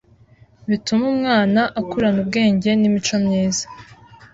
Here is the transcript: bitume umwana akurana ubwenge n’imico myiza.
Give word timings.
bitume 0.69 1.05
umwana 1.15 1.61
akurana 1.79 2.17
ubwenge 2.23 2.69
n’imico 2.79 3.15
myiza. 3.25 3.65